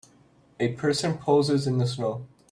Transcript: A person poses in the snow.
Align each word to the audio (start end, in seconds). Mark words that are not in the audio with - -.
A 0.59 0.69
person 0.69 1.19
poses 1.19 1.67
in 1.67 1.77
the 1.77 1.85
snow. 1.85 2.25